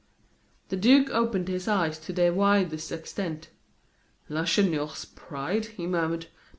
The 0.69 0.77
duke 0.77 1.11
opened 1.11 1.47
his 1.47 1.67
eyes 1.67 1.99
to 1.99 2.11
their 2.11 2.33
widest 2.33 2.91
extent. 2.91 3.49
"Lacheneur's 4.29 5.05
pride!" 5.05 5.65
he 5.77 5.85
murmured. 5.85 6.25